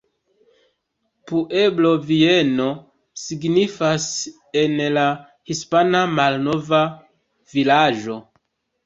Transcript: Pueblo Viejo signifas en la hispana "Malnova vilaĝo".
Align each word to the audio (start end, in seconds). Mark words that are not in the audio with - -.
Pueblo 1.31 1.89
Viejo 2.07 2.65
signifas 3.23 4.05
en 4.63 4.73
la 4.95 5.03
hispana 5.53 6.01
"Malnova 6.15 6.81
vilaĝo". 7.55 8.19